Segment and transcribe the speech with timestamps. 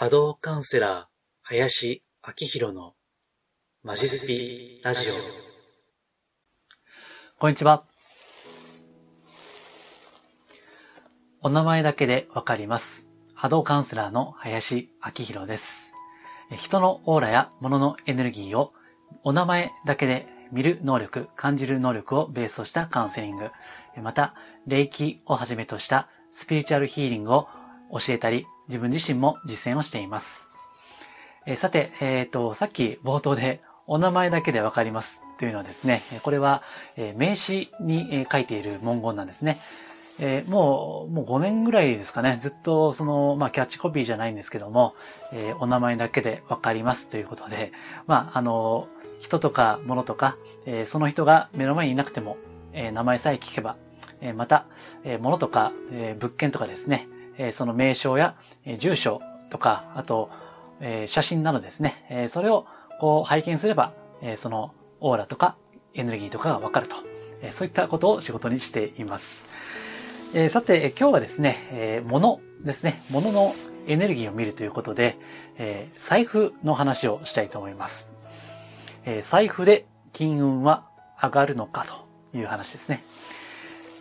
[0.00, 1.04] 波動カウンセラー、
[1.42, 2.94] 林明宏の
[3.82, 5.12] マジスピラジオ。
[7.38, 7.84] こんにちは。
[11.42, 13.10] お名前だけでわかります。
[13.34, 15.92] 波動カウンセラーの林明宏です。
[16.56, 18.72] 人のオーラや物のエネルギーを
[19.22, 23.50] お名前だけで見る能力、感じる能力をベースとしたカウンセリング、
[24.02, 24.34] また、
[24.66, 27.48] 霊気をはじめとしたスピリチュアルヒーリングを
[27.92, 30.48] 教えたり、自分自身も実践をしています。
[31.44, 36.62] え、さて、えっ、ー、と、さっき冒頭でお名前だけでわかりますというのはですね、これは、
[37.16, 39.58] 名詞に書いている文言なんですね。
[40.20, 42.36] えー、もう、もう5年ぐらいですかね。
[42.38, 44.94] ずっと、その、まあ、キャッチコピーじゃないんですけども、
[45.32, 47.72] えー、お名前だけでわかりますということで、
[48.06, 48.86] まあ、あの、
[49.18, 52.36] 人とか物とか、えー、その人が目の前にいなくても、
[52.72, 53.76] え名前さえ聞けば、
[54.20, 54.66] えまた、
[55.02, 57.08] え物とか、え物件とかですね、
[57.40, 58.36] えその名称や、
[58.66, 60.30] え住所とか、あと、
[60.80, 62.66] え写真などですね、えそれを
[63.00, 65.56] こう拝見すれば、えそのオーラとか
[65.94, 66.96] エネルギーとかがわかると、
[67.42, 69.46] えそういったことを仕事にしています。
[70.34, 73.54] えさて、今日はですね、え物ですね、物の
[73.86, 75.16] エネルギーを見るということで、
[75.56, 78.10] え財布の話をしたいと思います。
[79.06, 80.84] え財布で金運は
[81.22, 83.02] 上がるのかという話ですね。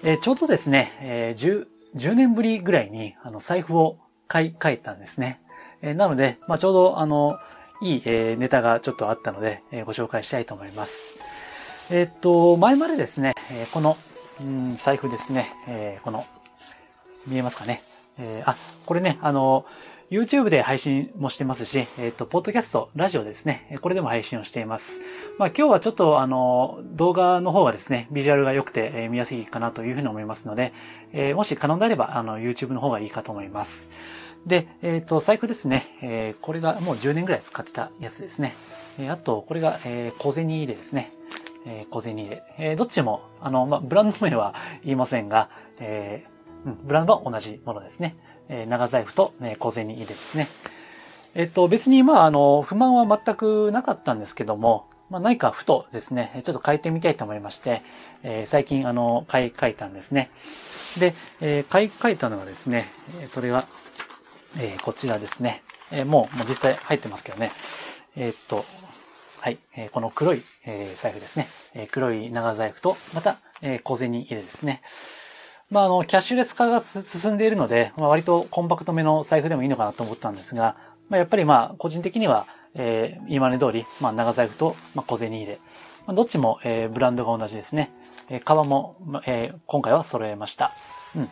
[0.03, 5.41] えちょうどですね、え 10, 10年ぶりぐらいに、あの、財布を買い替えたんですね。
[5.81, 7.39] えー、なので、まあ、ちょうど、あの、
[7.81, 11.15] いい、えー、ネタがちょっとあったので、えー、ご紹介したいと思います。
[11.89, 13.97] えっと、前までですね、えこの、
[14.41, 16.25] うん、財布ですね、えこの、
[17.25, 17.81] 見えますかね？
[18.19, 19.65] えあ、これね、あの、
[20.11, 23.77] YouTube で配信もしてますし、えっ、ー、と、ポッドキャスト、ラジオですね。
[23.81, 25.01] これでも配信をしています。
[25.37, 30.73] まあ今日はちょっとあの、動画の方がですね、ビジュアルが良くて、えー、見やすいかなというふうに思いますので、
[31.13, 33.91] えー、もし可能であれば、あの、YouTube の方がいいかと思います。
[34.47, 35.85] で、えっ、ー、と、財布ですね。
[36.01, 38.55] え、これがもう10年ぐらい使ってたやつですね。
[38.97, 41.11] え、あと、これが、え、小銭入れですね。
[41.67, 42.43] え、小銭入れ。
[42.57, 48.15] え、どっちも、あの、まあ、ブランド名は言いませんが、えー、うん、ブランドは同じものですね。
[48.49, 50.47] え長財布と、ね、小銭入れですね。
[51.36, 57.83] えっと、別に、まあ、あの、不満は全くなかったんですけども、まあ、何かふとですね、ちょっと変えてみたいと思いまして、
[58.23, 60.31] えー、最近、あの、買い替えたんですね。
[60.99, 62.86] で、えー、買い替えたのはですね、
[63.27, 63.67] それは、
[64.59, 65.64] えー、こちらですね。
[65.91, 67.52] えー、もう、もう実際入ってますけどね。
[68.15, 68.65] えー、っと、
[69.39, 71.47] はい、えー、この黒い、えー、財布ですね。
[71.73, 74.81] えー、黒い長財布と、また、えー、小銭入れですね。
[75.69, 80.75] まあ、あの、キャッシュレス化が進んでいるので、まあ、割とコンパクトめの財布でもいいのかなと思ったんですが、
[81.09, 85.59] まあ、やっぱりまあ、個人的には、えー、今まで通り、まあ、長財布と、まあ、小銭入れ。
[86.08, 87.91] まあ、どっちも、えー、ブランドが同じですね。
[88.29, 88.95] えー、革も、
[89.27, 90.71] えー、今回は揃えました。
[91.15, 91.29] うん。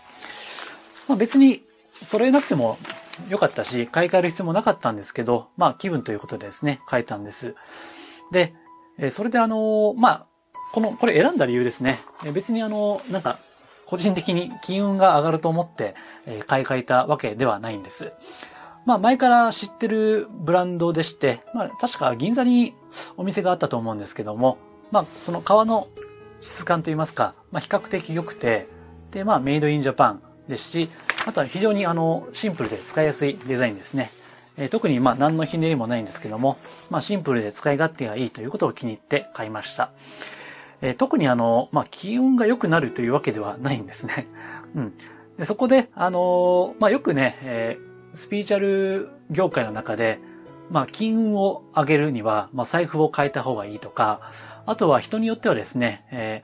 [1.07, 1.63] まあ、別に、
[2.03, 2.77] 揃えなくても
[3.29, 7.55] 良かったし、買い替える必要もなかったんですけど、まあ、気分ということでですね、変えたんです。
[8.31, 8.53] で、
[8.99, 10.27] えー、それであのまあ、
[10.73, 11.97] この、これ選んだ理由ですね。
[12.33, 13.39] 別にあの、なんか、
[13.87, 18.13] 個人的に金運が上がると思って、え買い替えたわけではないんです。
[18.85, 22.73] まあ前から知ってるブランドでして、まあ確か銀座に
[23.17, 24.57] お店があったと思うんですけども、
[24.91, 25.87] まあその革の
[26.41, 28.67] 質感といいますか、まあ比較的良くて、
[29.11, 30.89] でまあメイドインジャパンですし、
[31.25, 34.11] あとは非常にあのシンプルで使いやすいデザインですね。
[34.57, 36.57] えー、特にまあ何のひねりもないんですけども、
[36.89, 39.91] まあシンプルで使い勝手がいいということを気に入って買いました。
[40.81, 44.27] えー、特にあの、まあ、気運が良くなるというわけではないんですね。
[44.75, 44.93] うん。
[45.38, 50.19] でそこで、あの、まあ、よくね、えー、スピーチャル業界の中で、
[50.69, 54.21] まあ、金運を上げるには、まあ、財布を変えた方がいいとか、
[54.65, 56.43] あとは人によってはですね、え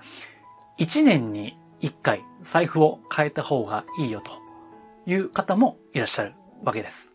[0.77, 4.31] ー、1年に1回財布を変えた方がいいよと
[5.05, 6.33] いう方もいらっしゃる
[6.63, 7.13] わけです。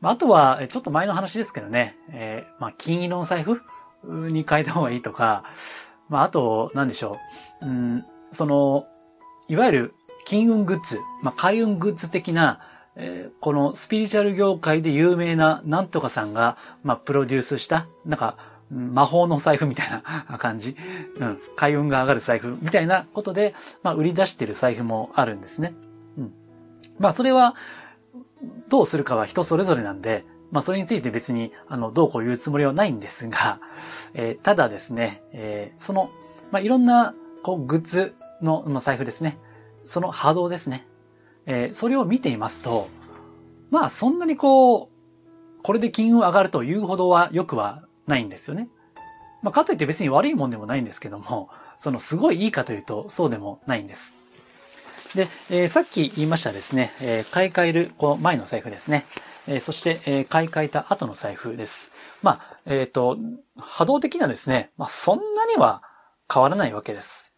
[0.00, 3.62] まあ、あとは、ちょっと前の話ですけどね、えー、まあ、金色の財布
[4.04, 5.44] に変えた方がいいとか、
[6.08, 7.18] まあ、あと、なんでしょ
[7.62, 7.66] う。
[7.66, 8.86] うん、その、
[9.48, 9.94] いわゆる
[10.24, 12.60] 金運グッズ、まあ、開運グッズ的な、
[12.96, 18.36] えー、このスピリチュアル業界で有名ななんとかさんが、まあ、プロデュースした、なんか、
[18.70, 20.02] 魔法の財布みたいな
[20.38, 20.76] 感じ。
[21.18, 21.38] うん。
[21.56, 25.74] 開運が上がる財布みたいなことで、まあ、売り出してる財布もあるんですね。
[26.16, 26.32] うん。
[26.98, 27.54] まあ、それは、
[28.68, 30.24] どうするかは人それぞれなんで、
[30.54, 33.58] まあそれについて別に、あの、どうこう言うつもりはないんですが、
[34.14, 36.10] えー、ただですね、えー、その、
[36.52, 37.12] まあいろんな、
[37.42, 39.36] こう、グッズの、まあ、財布ですね。
[39.84, 40.86] その波動ですね。
[41.46, 42.88] えー、それを見ていますと、
[43.70, 44.88] まあそんなにこう、
[45.64, 48.68] これで金運上がるというほどは良くはないんですよね。
[49.42, 51.48] まあかといって別に悪いもんでもないんですけども、
[51.78, 54.14] そのすごいいいかというとそうでもないんです。
[55.16, 59.04] で、えー、さっき言いましたですね、えー、買い替える、この前の財布ですね。
[59.46, 61.92] えー、そして、えー、買い替えた後の財布です。
[62.22, 63.18] まあ、えっ、ー、と、
[63.56, 65.82] 波動的にはですね、まあ、そんなには
[66.32, 67.34] 変わらないわけです。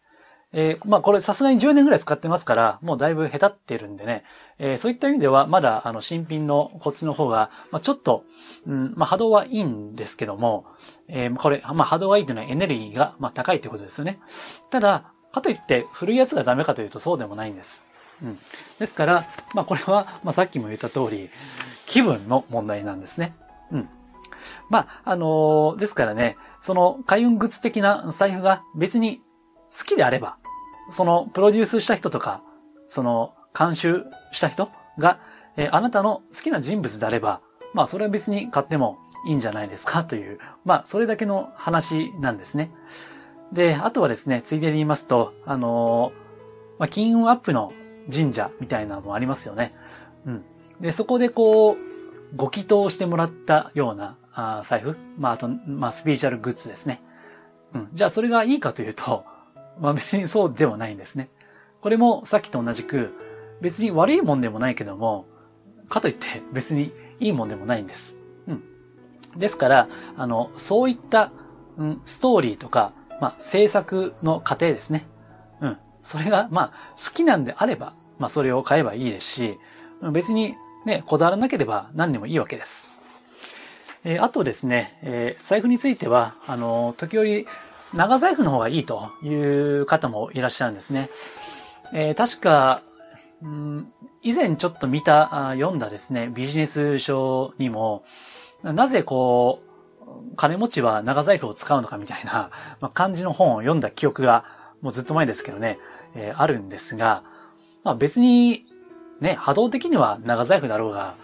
[0.53, 4.23] えー、まあこれさすがに10年ぐらい使ってますから、もうだいぶ下手ってるんでね、
[4.59, 8.23] えー、そういった意味ではまだあの新品のこっちの方が、まあちょっと、
[8.65, 10.65] うん、まあ波動はいいんですけども、
[11.09, 14.19] えー、これ、まあ波動がいいというのはエネルギーがまあ高いということですよね。
[14.69, 17.86] ただ、かといって古いやつがダメかというとそうでもないんです。
[18.23, 18.39] うん。
[18.79, 21.29] ですから、まあこれは、まあさっきも言った通り、
[21.85, 23.35] 気分の問題なんですね。
[23.71, 23.89] うん。
[24.69, 29.17] まあ、あのー、ですからね、その開運グッズ的な財布が別に
[29.71, 30.37] 好きであれば、
[30.89, 32.41] そのプロデュースした人とか、
[32.87, 35.19] その監修した人が、
[35.57, 37.41] えー、あなたの好きな人物であれば、
[37.73, 38.97] まあそれは別に買っても
[39.27, 42.71] いいんじゃないですかという、まあそれだけの話なんですね。
[43.51, 47.71] で、あとはですね、ついでに言いますと、あのー、まあ金運アップの
[48.13, 49.73] 神社みたいなのもありますよね。
[50.25, 50.43] うん。
[50.79, 51.77] で、そこでこう、
[52.35, 57.01] ご祈祷してもらったようなあ財布まああと、まあスピリチュアルグッズですね。
[57.73, 57.89] うん。
[57.91, 59.25] じゃあそれがいいかというと、
[59.81, 61.29] まあ別にそうではないんですね。
[61.81, 63.13] これもさっきと同じく、
[63.61, 65.25] 別に悪いもんでもないけども、
[65.89, 68.15] かといって別にいいもんでもないんです。
[68.47, 68.63] うん。
[69.35, 71.31] ですから、あの、そういった、
[71.77, 75.07] うん、ストーリーとか、まあ制作の過程ですね。
[75.61, 75.77] うん。
[76.07, 79.59] それが、まあ好きなんであれば、まあそれを買えばいいですし、
[80.13, 80.55] 別に
[80.85, 82.87] ね、こだわらなければ何でもいいわけです。
[84.05, 87.45] えー、あとですね、えー、財布については、あの、時折、
[87.93, 91.09] 長財布の方がいいという方もいらっしゃるんですね。
[91.93, 92.81] えー、確か、
[93.43, 93.91] うん、
[94.23, 98.05] 以前ちょっと見た、読んだですね、ビジネス書にも、
[98.63, 102.49] なぜこう、金持ちは長財布を使うのかみたいな、
[102.79, 104.45] まあ、感じの本を読んだ記憶が、
[104.81, 105.79] もうずっと前ですけどね、
[106.17, 107.23] えー、あるんですが、
[107.83, 108.65] まあ別に、
[109.21, 111.15] ね、波動的には長財布だろうが、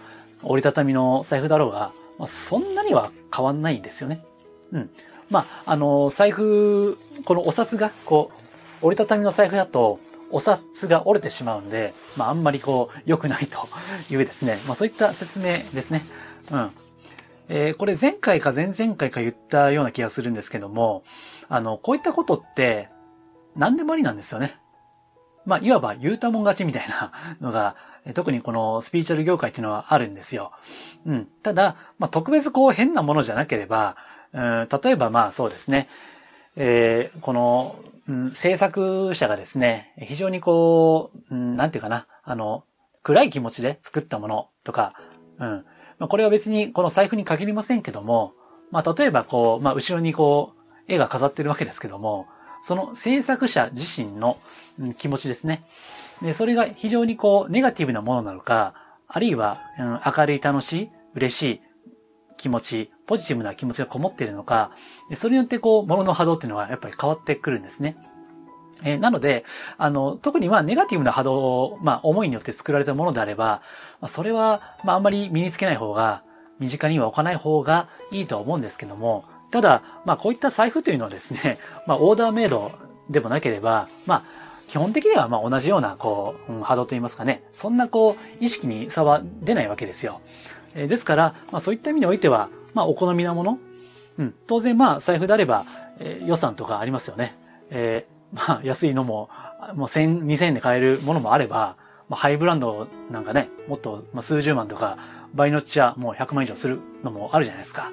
[0.42, 4.24] 折りたたみの財布だろうが、まあ、そんなには変わんないんですよね。
[4.72, 4.90] うん。
[5.30, 8.30] まあ、あの、財布、このお札が、こ
[8.82, 9.98] う、折りたたみの財布だと、
[10.30, 13.68] お札が折れてしまうんで、まあ、あんまりこう、良くないと
[14.12, 14.58] いうですね。
[14.66, 16.02] まあ、そういった説明ですね。
[16.50, 16.70] うん。
[17.48, 21.04] えー、これ前回か前々回か言ったような気がするんですけども、
[21.48, 22.88] あの、こういったことって、
[23.56, 24.56] 何でもありなんですよね。
[25.46, 27.76] まあ、いわば言うたもん勝ちみたいな のが、
[28.14, 30.52] 特にこのスピリチュアル業界っていうのはあるんですよ。
[31.06, 31.28] うん。
[31.42, 33.96] ただ、まあ、特別こう変なものじゃなければ、
[34.32, 35.88] うん、例えばまあそうですね、
[36.56, 37.76] えー、この、
[38.08, 42.64] うん、制作者がですね、非常にこう、うん、なんていうかな、あの、
[43.02, 44.94] 暗い気持ちで作ったものとか、
[45.38, 45.64] うん。
[45.98, 48.34] まあ、これは別にこの財布に限りませんけども、
[48.70, 52.26] まあ例えばこう、まあ後ろにこう、絵が飾ってるわけですけども、
[52.64, 54.38] その制作者自身の
[54.96, 55.66] 気持ちですね。
[56.22, 58.72] で、それが非常にこう、ネガティブなものなのか、
[59.06, 61.60] あるいは、うん、明るい楽しい、嬉しい
[62.38, 64.70] 気持ち、ポジティブな気持ちがこもっているのか、
[65.12, 67.98] それによってこう、物の波動っていうのはやっぱり変わってくるんですね。
[68.82, 69.44] えー、なので、
[69.76, 71.34] あの、特にまあ、ネガティブな波動
[71.64, 73.60] を、まあ、思いによって作られたものであれば、
[74.00, 76.22] まあ、それは、まあ、あんまり身につけない方が、
[76.58, 82.72] 身近には置かない方がいいとは思うんですけども、ただ、まあ、こういった財布というのはですね、 まあ、オーダーメイド
[83.08, 84.22] でもなければ、まあ、
[84.66, 90.20] 基本的にはまあ同じような、こう、波動といいますかね、そんなこう、意識に差は出ないわけですよ。
[90.74, 93.58] えー、ですから、まあそういった意味においては、まあお好みなもの、
[94.18, 95.64] うん、当然まあ財布であれば、
[96.00, 97.36] えー、予算とかありますよね。
[97.70, 99.28] えー、まあ安いのも、
[99.76, 101.76] もう1000、2000円で買えるものもあれば、
[102.08, 104.98] まあハイブランドなんかね、もっと、まあ、数十万とか、
[105.34, 107.90] 倍の値はもう100万以上するのもあるじゃないですか。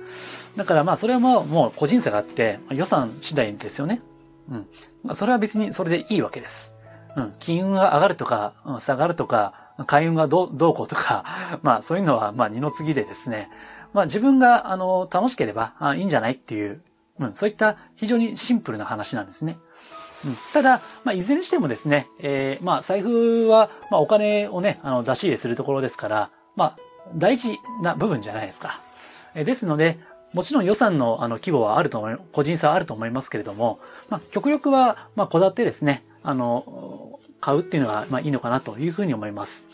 [0.55, 4.01] だからまあそれはもうもう個人差があって、予算次第ですよね。
[4.49, 5.15] うん。
[5.15, 6.75] それは別にそれでいいわけです。
[7.15, 7.33] うん。
[7.39, 11.25] 金運が上がるとか、うん、下がるとか、開運がどう、どうこうとか、
[11.63, 13.49] まあそういうのはまあ二の次でですね、
[13.93, 16.81] まあ自分があの楽しければあいいんじゃないっていう、
[17.19, 19.57] うん、そういった非常にシンプルな話なんですね。
[20.25, 26.77] うん、ただ、まあ、いずれにしてもですね、えー、まあ、財布は、まあ、お金をね、あの、出し入れするところですから、まあ、
[27.15, 28.81] 大事な部分じゃないですか。
[29.35, 29.99] え、ですので、
[30.33, 33.79] もちろん予算のあの規模はあると思い、個人差はあると思いますけれども、
[34.09, 39.67] まあ、極力は、まあ、こだってですね、あの、買うっていうのが、まあ、いいのかなというふうに思います。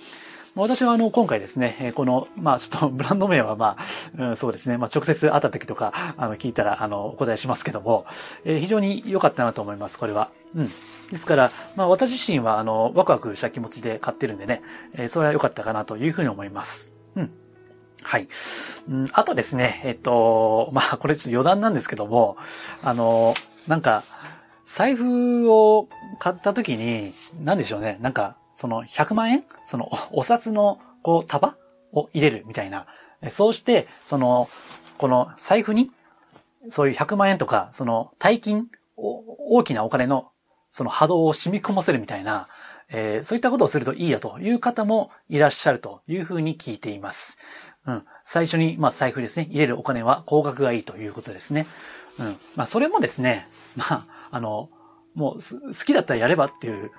[0.55, 8.07] 私はあの、今回ですね、この、まあちょっと ブランド名はまあ、うん、そうですね、まあ直接会った時とか、あの、聞いたら、あの、お答えしますけども、
[8.43, 10.31] えー、非常に良かったなと思います、これは。
[10.55, 10.71] うん。
[11.11, 16.96] ですから、まあ私自身は、あの、ワクワクした気持ちで買ってるんでね、えー、それは良かったかなというふうに思います。
[17.17, 17.31] うん。
[18.03, 18.27] はい。
[18.87, 22.37] うん、あとですね、えっと、まあ、これちょっと余談なんですけども、
[22.83, 23.33] あの、
[23.67, 24.03] なんか、
[24.65, 25.87] 財布を
[26.19, 29.43] 買った時に、なんでしょうね、なんか、その100万円？
[29.65, 31.57] そのお札の、こう、束
[31.91, 32.85] を入れるみたいな、
[33.29, 34.49] そうして、その、
[34.97, 35.91] この財布に、
[36.69, 40.31] そういう100万円とか、その大金、大きなお金の、
[40.71, 42.47] その波動を染み込ませるみたいな、
[42.89, 47.37] えー、そういったことをするといいよという方もいらっしゃるというふうに聞いています。
[47.85, 48.03] うん。
[48.23, 51.67] 最初に、まあ財布ですね、入れるお金は高額がいいということですね。
[52.19, 52.37] うん。
[52.55, 54.69] まあそれもですね、まあ、あの、
[55.15, 56.91] もう好きだったらやればっていう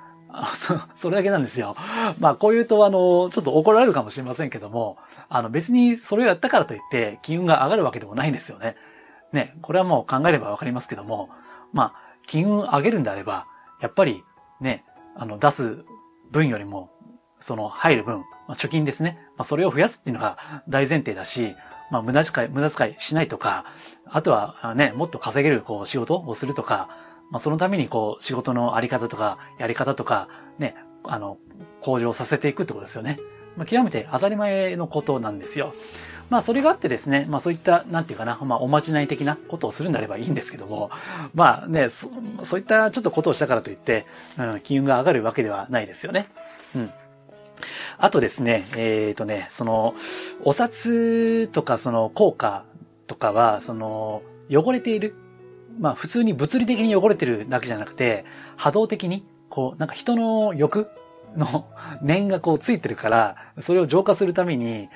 [0.55, 1.75] そ、それだけなんですよ。
[2.19, 8.77] まあ、こう言うと、あの、ちょっと怒られるかもしれませんけども、あの、別にそれをやったからといって、金運が上がるわけでもないんですよね。
[9.33, 11.31] ね、これはもう考えればわかりますけども、
[11.73, 11.95] まあ、
[12.27, 13.47] 金運上げるんであれば、
[13.81, 14.23] やっぱり、
[14.61, 14.85] ね、
[15.19, 15.85] あの、出す
[16.31, 16.91] 分よりも、
[17.41, 19.19] その、入る分、まあ、貯金ですね。
[19.37, 21.55] まあ、それを増やすっていうのが大前提だし、
[21.91, 23.67] まあ、無駄遣い、無駄遣いしないとか、
[24.07, 26.89] あとはね、もっと稼げる、こう、仕事をするとか、
[27.31, 31.39] まあ、そのためにこう、仕事のあり方とか、やり方とか、ね、あの、
[31.81, 33.19] 向上させていくってことですよね。
[33.57, 35.75] まあ、極めて当たり前のことなんですよ。
[36.31, 40.91] まあ、それがあってですね、まあ、そういった、なんていうかな、まあ、おまじない的なことをするんであればいいんですけども、
[41.35, 42.09] まあね、そ
[42.45, 44.07] そういったちょっとことをしたからといって、
[44.39, 46.29] うん、金運が上がるわけではないですよね。
[46.75, 46.91] うん。
[47.99, 49.95] あとですね、えっ、ー、とね、その、
[50.45, 52.65] お札とかその効果
[53.07, 55.15] とかは、その、汚れている
[55.81, 58.25] まあ普通に物理的に汚れてるだけじゃなくて、
[58.57, 60.89] 波動的に、こう、なんか人の欲
[61.37, 61.67] の
[62.03, 64.89] 念がこうついてるから、それを浄化するために、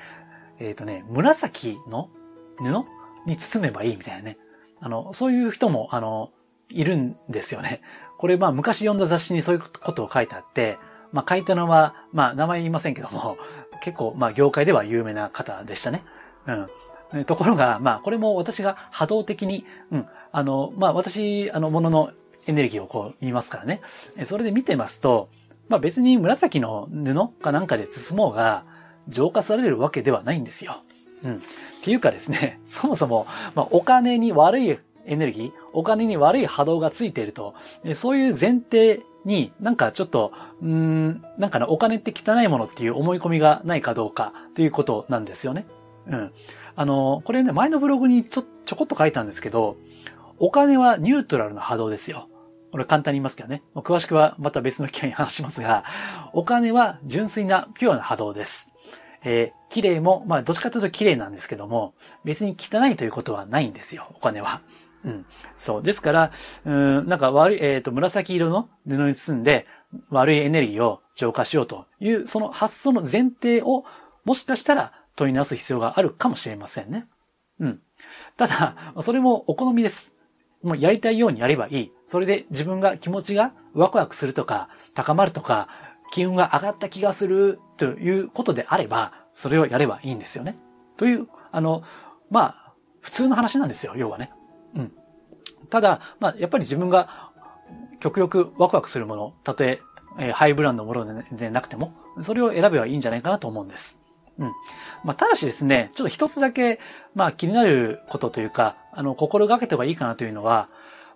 [0.59, 2.09] えっ、ー、とね、紫の
[2.57, 2.85] 布？
[3.25, 4.37] に包めばいいみたいなね。
[4.79, 6.31] あの、そういう人も、あの、
[6.69, 7.81] いるんですよね。
[8.17, 10.77] これまあ昔読んだ雑誌にそういうことを書いてあって、
[11.11, 13.37] まあ書いたのは、まあ名前言いませんけども、
[13.81, 16.03] 結構まあ業界では有名な方でしたね。
[16.47, 17.25] うん。
[17.25, 22.11] ところが、まあ、これも私が波動的に、うん、あの、まあ、私、あの、ものの
[22.47, 23.81] エネルギーをこう見ますからね。
[24.25, 25.29] それで見てますと、
[25.69, 28.65] まあ別に紫の布かなんかで包もうが、
[29.07, 30.83] 浄化されるわけではないんですよ。
[31.23, 31.35] うん。
[31.35, 31.39] っ
[31.81, 37.55] ていうかですね、 そもそも、まあお金に悪いエネルギー、お金に悪い波動がついていると、
[37.93, 40.31] そういう前提になんかちょっと、
[40.61, 45.65] うん、なんかね、お金って汚いものっていう思い込みがないかどうかということなんですよね。
[46.07, 46.31] うん。
[46.75, 49.77] あの、これね、前のブログにちょ、ちょこっと書いたんですけど、
[50.39, 52.27] お金はニュートラルな波動ですよ。
[52.71, 53.61] これ簡単に言いますけどね。
[53.75, 55.83] 詳しくはまた別の機会に話しますが、
[56.33, 58.71] お金は純粋なピュアな波動です。
[59.23, 64.61] えー、綺麗も、まあ、どっちかというと綺麗なんですけども、別に汚いということはないんですよ、お金は。
[65.05, 65.25] うん。
[65.57, 65.83] そう。
[65.83, 66.31] ですから、
[66.65, 69.67] うん、なんか悪い、えっ、ー、と、紫色の布に包んで、
[70.09, 73.83] 悪いエネルギーを浄化しようという、その発想の前提を、
[74.25, 77.07] もしかしたら問い直す必要があるかもしれませんね。
[77.59, 77.81] うん。
[78.37, 80.15] ただ、それもお好みです。
[80.63, 81.91] もうやりたいようにやればいい。
[82.05, 85.67] それで自分が気持ちがワクワクするとか、高まるとか、
[86.13, 90.59] 気運が上がった気がするということであれば、それをやればいいんですよね。
[90.95, 91.81] という、あの、
[92.29, 94.31] まあ、普通の話なんですよ、要はね。
[94.75, 94.91] うん。
[95.71, 97.31] ただ、まあ、やっぱり自分が
[97.99, 99.79] 極力ワクワクするもの、たとえ
[100.19, 103.99] えハイブランドのものでなくても、それを選べばいいんじゃないかなと思うんです。
[104.37, 104.51] うん。
[105.03, 106.79] まあ、ただしですね、ちょっと一つだけ、
[107.15, 110.69] まあ、気になることというか、あの、心がけてはいいかなというのは、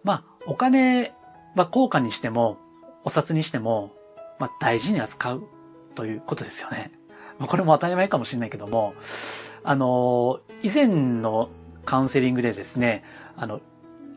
[0.04, 1.14] まあ、お金
[1.56, 2.58] は効果にしても、
[3.04, 3.92] お札にしても、
[4.40, 5.44] まあ、大事に扱う
[5.96, 6.92] ということですよね。
[7.40, 8.94] まあ、これも当たり前かもしれないけども、
[9.64, 11.50] あの、以前の
[11.86, 13.04] カウンセリングでですね、
[13.36, 13.62] あの、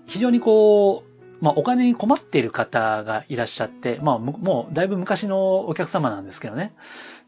[0.06, 6.74] 非常にこう、まあ、お金に困っている方がいらっしゃって、まあ、もう、だいぶ昔のお客様なんですけどね。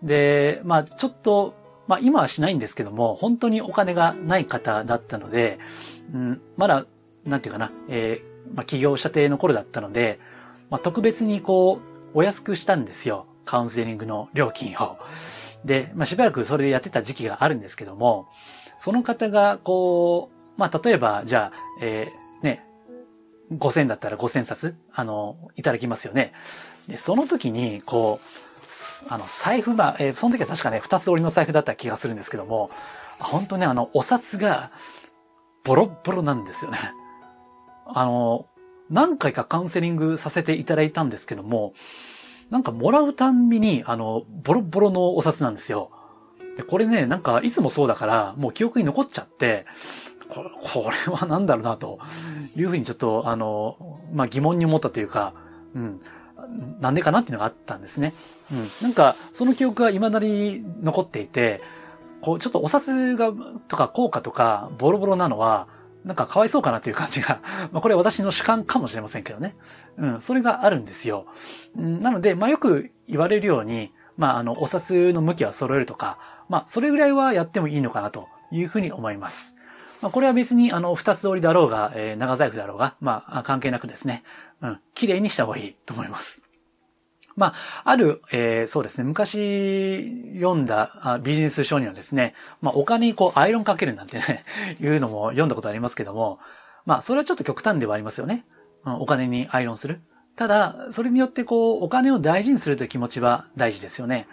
[0.02, 1.54] で、まあ、ちょっと、
[1.86, 5.58] まあ今はしないんですけども、本当にお金がない方だったので、
[6.14, 6.86] うん、まだ、
[7.26, 10.18] なんていうかな、えー、まあ起業したての頃だったので、
[10.70, 13.26] まあ特別にこう、お安くしたんですよ。
[13.44, 14.98] カウンセリングの料金を。
[15.64, 18.28] で、まあしばらくそれでやってた時期があるんですけども、
[18.78, 22.66] その方がこう、まあ例えば、じゃあ、えー、ね、
[23.52, 26.32] 5000だったら5000冊、あの、いただきますよね。
[26.88, 32.70] で、その時に、こう、あの、財布が、えー、その時は確かね、二つ折りの財布だった気がするんですけども、
[33.18, 34.70] 本当ね、あの、お札が、
[35.64, 36.78] ボロボロなんですよね。
[37.86, 38.46] あの、
[38.90, 41.74] 何回かカウンセリングさせていただいたんですけども、
[42.50, 45.90] なんかもらうたんびに、あの、ボロボロのお札なんですよ。
[46.56, 49.64] で、これね、なんかいつもそうだから、もう記憶に残っちゃって、
[50.28, 51.98] これは何だろうな、と
[52.56, 55.34] いうふうにちょっと、あの、まあ、疑問に思ったというか、
[55.74, 56.00] うん。
[56.80, 58.14] なんでかなっていうのがあったんですね。
[58.52, 58.68] うん。
[58.82, 61.62] なんか、その記憶が未だに残っていて、
[62.20, 63.32] こう、ちょっとお札が、
[63.68, 65.68] とか効果とか、ボロボロなのは、
[66.04, 67.40] なんかかわいそうかなっていう感じが、
[67.72, 69.56] まあこれ私の主観かもしれませんけどね。
[69.96, 71.26] うん、それがあるんですよ。
[71.76, 76.18] うん、なので、まあよく言われるように、まああの、お札の向きは揃えるとか、
[76.48, 79.56] まあそれぐらいはやってもいいのかなというふうに思います。
[80.02, 84.24] まあ、これは別に、あの、二つ折りだろうが、えー、長財布だろうが、まあ、関係なくですね、
[84.60, 86.42] うん、綺麗にした方がいいと思います。
[87.36, 94.44] まあ、ある、えー、そうですね、昔読んだビジネス書にはですね、まあ、お金にこう、アイロンかけるなんてね、
[94.80, 96.38] いうのも読んだことありますけども、
[96.84, 98.44] まあ、それはちょっと極端ではありますよね。
[98.84, 100.00] うん、お金にアイロンする。
[100.36, 104.26] ただ、それによってこう、お金を大事にするという気持ちは大事ですよね。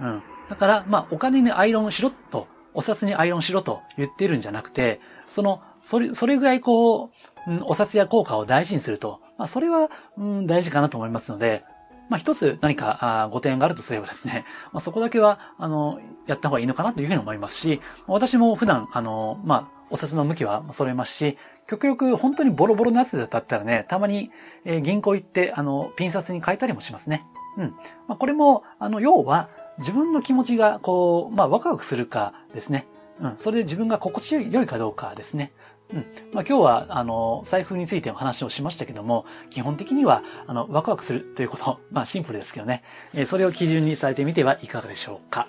[0.00, 0.22] うん。
[0.48, 7.10] だから、まあ、お金にアイロンしろと、お札にアイロンしろと言ってるんじゃなくて、その、それ、それぐらいこう、
[7.48, 11.64] うん、お札や効果を大事にすると、まあ、それは、うん、大事かなと思いますので、
[12.08, 24.30] まあ、一つ何かご提案があるとすればですね、 まあ、そこだけは、あの、やった方がいいのかなというふうに思いますし、私も普段、あの、まあ、お札の向きは揃えますし、極力本当にボロボロなやつだったらね、たまに、
[24.64, 27.24] え、銀行行って、あの、ピン札に変えたりもしますね。
[27.56, 27.74] うん。
[28.06, 29.48] まあ、これも、あの、要は、
[29.78, 32.86] 自分の気持ちが、こう、まあ、ワクワクするかですね。
[33.20, 33.34] うん。
[33.36, 35.52] それで自分が心地よいかどうかですね。
[35.92, 36.06] うん。
[36.32, 42.82] まあ、今日は、あの、財布についてお話をしましたけども、基本的には、あの、ワクワクするということ、まあ、シンプルですけどね。
[43.14, 45.48] えー、それを基準にされてみてはいかがでしょうか。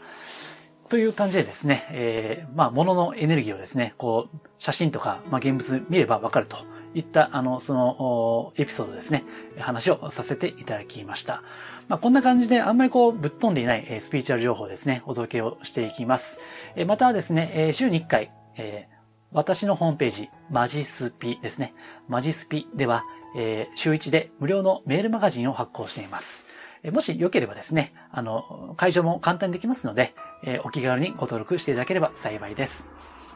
[0.90, 6.58] という感じでですね、えー、まあ、物のエネルギーをですね、こう、写真とか、まあ、現物見ればわかると
[6.94, 9.24] いった、あの、その、エピソードですね、
[9.60, 11.44] 話をさせていただきました。
[11.88, 16.40] まあ、こんな感じで、あんまりこう、ぶっ飛んでいない、えー、スピーチュアル情報ですね、お届けをしていきます。
[16.76, 18.97] えー、またですね、えー、週に1回、えー、
[19.32, 21.74] 私のホームページ、マジスピですね。
[22.08, 23.04] マジスピでは、
[23.36, 26.46] えー、週1で無料のメールマガジンを発行しています。
[26.82, 32.88] えー、もしよければですね、あの、会場も簡単にできますので、えー、お気軽にご登録していただければ幸いです。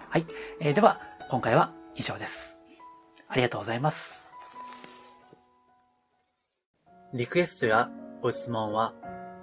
[0.09, 0.25] はい。
[0.61, 2.61] えー、では、今回は以上です。
[3.27, 4.27] ありがとうございます。
[7.13, 7.89] リクエストや
[8.21, 8.93] ご質問は、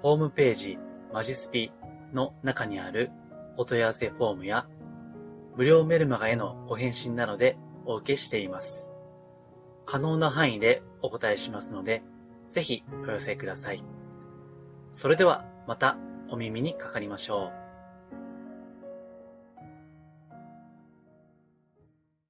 [0.03, 0.79] ホームページ、
[1.13, 1.73] マジスピ
[2.15, 3.11] の中にある
[3.59, 4.67] お問い合わせフォームや
[5.59, 8.93] 無料メルマガへのご返信なのでお受けしています。
[9.87, 12.05] 可能な範囲でお答えしますので、
[12.49, 13.83] ぜひお寄せください。
[14.93, 15.99] それではまた
[16.31, 17.58] お耳にかかりましょう。